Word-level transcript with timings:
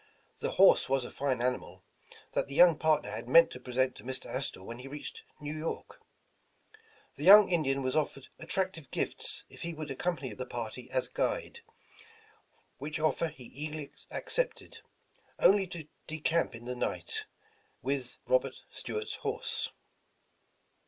The 0.39 0.53
horse 0.53 0.89
was 0.89 1.05
a 1.05 1.11
fine 1.11 1.43
ani 1.43 1.59
mal 1.59 1.83
that 2.31 2.47
the 2.47 2.55
young 2.55 2.75
partner 2.75 3.11
had 3.11 3.29
meant 3.29 3.51
to 3.51 3.59
present 3.59 3.95
to 3.97 4.03
Mr. 4.03 4.25
Astor 4.25 4.63
when 4.63 4.79
he 4.79 4.87
reached 4.87 5.21
New 5.39 5.55
York. 5.55 6.01
The 7.17 7.23
young 7.23 7.51
In 7.51 7.61
dian 7.61 7.83
was 7.83 7.95
offered 7.95 8.29
attractive 8.39 8.89
gifts 8.89 9.43
if 9.47 9.61
he 9.61 9.75
would 9.75 9.89
accom 9.89 10.17
pany 10.19 10.35
the 10.35 10.47
party 10.47 10.89
as 10.89 11.07
guide, 11.07 11.59
which 12.79 12.99
offer 12.99 13.27
he 13.27 13.43
eagerly 13.43 13.91
ac 14.11 14.23
cepted, 14.25 14.77
only 15.37 15.67
to 15.67 15.87
decamp 16.07 16.55
in 16.55 16.65
the 16.65 16.73
night, 16.73 17.25
with 17.83 17.95
his 17.97 18.05
o^m, 18.05 18.15
and 18.25 18.31
Robert 18.31 18.55
Stuart's 18.73 19.15
horse. 19.21 19.69